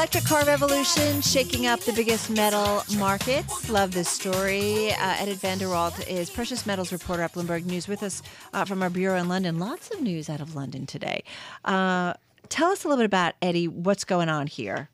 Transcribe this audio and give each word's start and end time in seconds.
electric 0.00 0.24
car 0.24 0.46
revolution 0.46 1.20
shaking 1.20 1.66
up 1.66 1.78
the 1.80 1.92
biggest 1.92 2.30
metal 2.30 2.82
markets. 2.96 3.68
Love 3.68 3.92
this 3.92 4.08
story. 4.08 4.90
Uh, 4.92 5.16
Eddie 5.18 5.34
van 5.34 5.58
der 5.58 5.68
Walt 5.68 6.08
is 6.08 6.30
precious 6.30 6.64
metals 6.64 6.90
reporter 6.90 7.22
at 7.22 7.34
Bloomberg 7.34 7.66
News 7.66 7.86
with 7.86 8.02
us 8.02 8.22
uh, 8.54 8.64
from 8.64 8.82
our 8.82 8.88
bureau 8.88 9.18
in 9.18 9.28
London. 9.28 9.58
Lots 9.58 9.90
of 9.90 10.00
news 10.00 10.30
out 10.30 10.40
of 10.40 10.54
London 10.54 10.86
today. 10.86 11.22
Uh, 11.66 12.14
tell 12.48 12.70
us 12.70 12.82
a 12.82 12.88
little 12.88 13.02
bit 13.02 13.04
about 13.04 13.34
Eddie. 13.42 13.68
What's 13.68 14.04
going 14.04 14.30
on 14.30 14.46
here? 14.46 14.88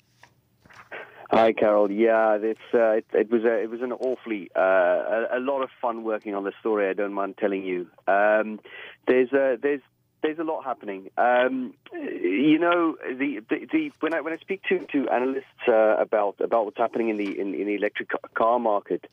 Hi, 1.30 1.52
Carol. 1.52 1.88
Yeah, 1.88 2.38
it's 2.40 2.58
uh, 2.74 2.94
it, 2.94 3.06
it, 3.12 3.30
was 3.30 3.44
a, 3.44 3.62
it 3.62 3.70
was 3.70 3.82
an 3.82 3.92
awfully 3.92 4.50
uh, 4.56 4.60
a, 4.60 5.26
a, 5.34 5.40
lot 5.40 5.62
of 5.62 5.70
fun 5.80 6.02
working 6.02 6.34
on 6.34 6.42
this 6.42 6.54
story. 6.58 6.88
I 6.88 6.94
don't 6.94 7.12
mind 7.12 7.36
telling 7.38 7.64
you. 7.64 7.86
Um, 8.08 8.58
there's 9.06 9.32
a, 9.32 9.56
there's 9.62 9.82
there's 10.26 10.38
a 10.38 10.44
lot 10.44 10.64
happening. 10.64 11.10
Um, 11.16 11.74
you 11.92 12.58
know, 12.58 12.96
the, 13.06 13.40
the, 13.48 13.66
the, 13.72 13.92
when 14.00 14.12
I 14.12 14.20
when 14.20 14.32
I 14.32 14.36
speak 14.38 14.62
to 14.68 14.80
to 14.92 15.08
analysts 15.08 15.44
uh, 15.68 15.96
about 15.98 16.36
about 16.40 16.64
what's 16.64 16.78
happening 16.78 17.08
in 17.08 17.16
the 17.16 17.38
in, 17.38 17.54
in 17.54 17.66
the 17.66 17.74
electric 17.74 18.10
car 18.34 18.58
market, 18.58 19.04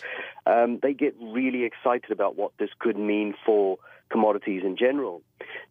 um, 0.46 0.80
they 0.82 0.94
get 0.94 1.16
really 1.22 1.64
excited 1.64 2.12
about 2.12 2.36
what 2.36 2.52
this 2.58 2.70
could 2.80 2.98
mean 2.98 3.36
for 3.46 3.78
commodities 4.10 4.64
in 4.64 4.76
general. 4.76 5.22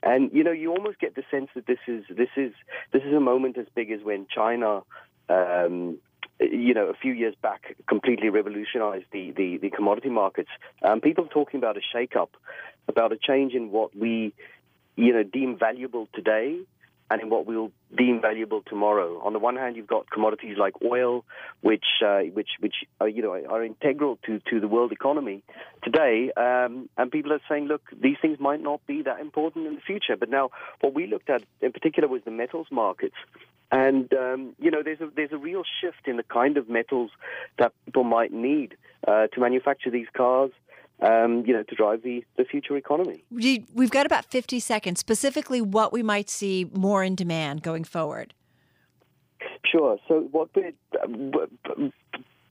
And 0.03 0.31
you 0.33 0.45
know, 0.45 0.53
you 0.53 0.71
almost 0.71 1.01
get 1.01 1.15
the 1.17 1.25
sense 1.31 1.51
that 1.55 1.67
this 1.67 1.81
is 1.89 2.05
this 2.09 2.31
is 2.37 2.53
this 2.93 3.03
is 3.03 3.13
a 3.13 3.21
moment 3.21 3.59
as 3.59 3.67
big 3.75 3.91
as 3.91 4.03
when 4.03 4.27
China. 4.33 4.83
Um, 5.29 5.99
you 6.41 6.75
know, 6.75 6.87
a 6.87 6.95
few 6.95 7.13
years 7.13 7.37
back, 7.41 7.77
completely 7.89 8.29
revolutionized 8.29 9.05
the, 9.13 9.31
the, 9.31 9.59
the 9.59 9.71
commodity 9.71 10.09
markets. 10.09 10.49
Um, 10.83 11.01
people 11.01 11.27
are 11.27 11.29
talking 11.29 11.59
about 11.59 11.77
a 11.77 11.81
shake-up, 11.93 12.31
about 12.89 13.13
a 13.13 13.17
change 13.17 13.55
in 13.55 13.71
what 13.71 13.97
we 13.97 14.35
you 14.97 15.13
know, 15.13 15.23
deem 15.23 15.59
valuable 15.59 16.09
today 16.15 16.61
and 17.13 17.21
in 17.21 17.29
what 17.29 17.45
we'll 17.45 17.71
deem 17.95 18.23
valuable 18.23 18.63
tomorrow. 18.67 19.21
On 19.23 19.35
the 19.35 19.39
one 19.39 19.57
hand, 19.57 19.77
you've 19.77 19.87
got 19.87 20.11
commodities 20.11 20.57
like 20.57 20.73
oil, 20.83 21.25
which 21.61 21.85
uh, 22.05 22.21
which 22.33 22.49
which 22.61 22.77
are, 23.01 23.09
you 23.09 23.21
know 23.21 23.33
are 23.35 23.63
integral 23.63 24.19
to, 24.25 24.41
to 24.51 24.61
the 24.61 24.69
world 24.69 24.93
economy 24.93 25.43
today, 25.83 26.33
um, 26.37 26.89
and 26.97 27.11
people 27.11 27.33
are 27.33 27.41
saying, 27.51 27.67
look, 27.67 27.83
these 27.93 28.17
things 28.23 28.41
might 28.41 28.63
not 28.63 28.81
be 28.87 29.03
that 29.03 29.21
important 29.21 29.67
in 29.67 29.75
the 29.75 29.81
future. 29.83 30.17
But 30.17 30.31
now, 30.31 30.51
what 30.81 30.95
we 30.95 31.07
looked 31.07 31.29
at 31.29 31.43
in 31.61 31.73
particular 31.73 32.09
was 32.09 32.23
the 32.25 32.31
metals 32.31 32.69
markets. 32.71 33.17
And 33.71 34.11
um, 34.15 34.55
you 34.59 34.71
know, 34.71 34.83
there's 34.83 35.01
a 35.03 35.09
there's 35.15 35.33
a 35.33 35.39
real 35.39 35.65
shift 35.83 36.07
in 36.07 36.17
the 36.17 36.23
kind 36.23 36.57
of 36.57 36.71
metals 36.71 37.11
that 37.59 37.73
people 37.85 38.05
might 38.05 38.33
need 38.33 38.77
uh, 39.07 39.27
to 39.27 39.41
manufacture 39.41 39.91
these 39.91 40.09
cars, 40.17 40.51
um, 41.03 41.45
you 41.45 41.53
know, 41.53 41.65
to 41.65 41.75
drive 41.75 42.03
the, 42.03 42.25
the 42.37 42.45
future 42.45 42.77
economy. 42.77 43.25
We've 43.31 43.91
got 43.91 44.07
about 44.07 44.25
50 44.27 44.61
seconds, 44.61 45.01
specifically 45.01 45.61
what 45.61 45.93
we 45.93 46.03
might 46.03 46.31
see 46.31 46.71
more 46.73 47.03
in 47.03 47.17
demand 47.17 47.63
going 47.63 47.85
forward. 47.85 48.35
Sure. 49.65 49.99
So 50.07 50.29
what 50.31 50.49
we, 50.55 50.73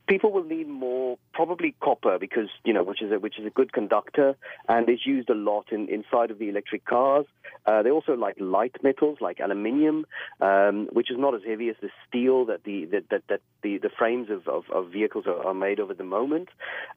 people 0.07 0.31
will 0.33 0.43
need 0.43 0.67
more, 0.67 1.17
probably 1.33 1.75
copper, 2.01 2.19
because 2.19 2.49
you 2.63 2.73
know, 2.73 2.83
which 2.83 3.01
is 3.01 3.11
a, 3.11 3.19
which 3.19 3.39
is 3.39 3.45
a 3.45 3.49
good 3.49 3.73
conductor 3.73 4.35
and 4.67 4.89
is 4.89 5.05
used 5.05 5.29
a 5.29 5.33
lot 5.33 5.65
in, 5.71 5.87
inside 5.89 6.31
of 6.31 6.39
the 6.39 6.49
electric 6.49 6.85
cars. 6.85 7.25
Uh, 7.65 7.83
they 7.83 7.91
also 7.91 8.13
like 8.13 8.35
light 8.39 8.75
metals 8.83 9.17
like 9.21 9.39
aluminium, 9.39 10.05
um, 10.41 10.87
which 10.91 11.11
is 11.11 11.17
not 11.17 11.35
as 11.35 11.41
heavy 11.47 11.69
as 11.69 11.75
the 11.81 11.89
steel 12.07 12.45
that 12.45 12.63
the 12.63 12.85
that, 12.85 13.09
that, 13.09 13.23
that 13.29 13.41
the, 13.63 13.77
the 13.77 13.89
frames 13.89 14.29
of, 14.29 14.47
of, 14.47 14.63
of 14.71 14.91
vehicles 14.91 15.25
are, 15.27 15.47
are, 15.47 15.53
made 15.53 15.79
of 15.79 15.91
at 15.91 15.97
the 15.97 16.03
moment. 16.03 16.49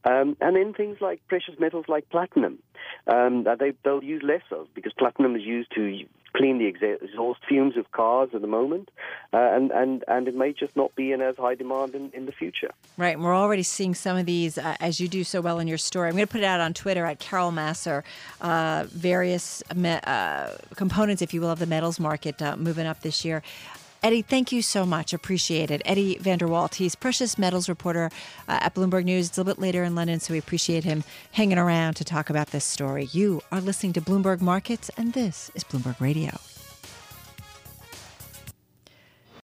Um, 0.05 0.37
and 0.41 0.57
then 0.57 0.73
things 0.73 0.99
like 1.01 1.21
precious 1.29 1.55
metals 1.59 1.87
like 1.89 2.09
platinum 2.09 2.59
um, 3.07 3.45
that 3.45 3.59
they 3.59 3.73
they'll 3.85 4.05
use 4.05 4.23
less 4.25 4.43
of 4.51 4.67
because 4.75 4.93
platinum 4.97 5.37
is 5.37 5.43
used 5.43 5.73
to 5.75 6.04
exhaust 6.83 7.41
fumes 7.49 7.77
of 7.77 7.91
cars 7.93 8.31
at 8.35 8.41
the 8.41 8.47
moment, 8.47 8.91
uh, 9.33 9.37
and, 9.39 9.71
and, 9.71 10.05
and 10.09 10.29
it 10.29 10.35
may 10.35 10.53
just 10.53 10.77
not 10.77 10.95
be 10.95 11.13
in 11.13 11.21
as 11.21 11.37
high 11.37 11.55
demand 11.55 11.95
in, 11.95 12.11
in 12.13 12.27
the 12.27 12.33
future. 12.33 12.71
Right, 12.97 13.15
and 13.15 13.25
we're 13.25 13.35
already 13.35 13.63
seeing 13.63 13.95
some 13.95 14.17
of 14.17 14.27
these, 14.27 14.59
uh, 14.59 14.77
as 14.81 15.01
you 15.01 15.09
do 15.09 15.25
so 15.25 15.41
well 15.41 15.59
in 15.59 15.69
your 15.69 15.79
story. 15.79 16.09
I'm 16.09 16.15
going 16.15 16.27
to 16.27 16.33
put 16.33 16.41
it 16.41 16.47
out 16.47 16.61
on 16.61 16.75
Twitter 16.75 17.05
at 17.07 17.19
Carol 17.19 17.53
Massar, 17.53 18.03
uh, 18.41 18.85
various 18.89 19.63
me- 19.75 20.01
uh, 20.05 20.51
components, 20.77 21.23
if 21.23 21.33
you 21.35 21.41
will, 21.41 21.51
of 21.51 21.59
the 21.59 21.67
metals 21.67 21.99
market 22.01 22.41
uh, 22.41 22.57
moving 22.57 22.87
up 22.87 23.01
this 23.01 23.25
year. 23.25 23.43
Eddie, 24.03 24.21
thank 24.21 24.53
you 24.53 24.61
so 24.61 24.85
much. 24.85 25.15
Appreciate 25.15 25.71
it. 25.71 25.81
Eddie 25.87 26.19
van 26.19 26.37
der 26.37 26.47
Walt, 26.47 26.75
he's 26.75 26.95
precious 26.95 27.39
metals 27.39 27.71
reporter 27.71 28.11
uh, 28.47 28.59
at 28.61 28.75
Bloomberg 28.75 29.05
News. 29.05 29.29
It's 29.29 29.39
a 29.39 29.41
little 29.41 29.55
bit 29.55 29.63
later 29.63 29.83
in 29.83 29.95
London, 29.95 30.21
so 30.21 30.35
we 30.35 30.39
appreciate 30.39 30.85
him 30.85 31.05
hanging 31.33 31.57
around 31.57 31.95
to 31.95 32.05
talk 32.05 32.29
about 32.29 32.49
this 32.49 32.67
story. 32.67 33.09
You 33.13 33.41
are 33.51 33.63
listening 33.63 33.95
to 33.95 34.03
Bloomberg 34.03 34.43
Markets, 34.43 34.91
and 34.99 35.15
this 35.15 35.51
is 35.55 35.65
Bloomberg 35.65 35.99
Radio. 36.03 36.39